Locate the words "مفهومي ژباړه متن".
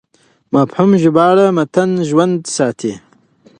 0.53-1.89